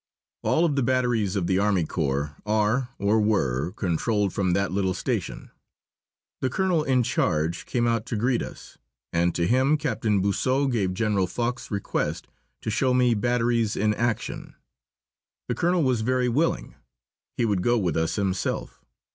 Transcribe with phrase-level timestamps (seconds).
[0.41, 5.51] All the batteries of the army corps are or were controlled from that little station.
[6.39, 8.79] The colonel in charge came out to greet us,
[9.13, 12.25] and to him Captain Boisseau gave General Foch's request
[12.61, 14.55] to show me batteries in action.
[15.47, 16.73] The colonel was very willing.
[17.37, 18.83] He would go with us himself.